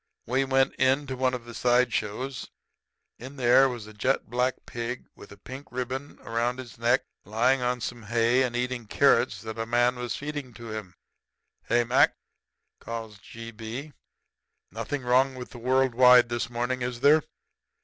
[0.25, 2.49] We went into one of the side shows.
[3.19, 7.61] In there was a jet black pig with a pink ribbon around his neck lying
[7.61, 10.95] on some hay and eating carrots that a man was feeding to him.
[11.65, 12.15] "'Hey, Mac,'
[12.79, 13.51] calls G.
[13.51, 13.93] B.
[14.71, 17.21] 'Nothing wrong with the world wide this morning, is there?'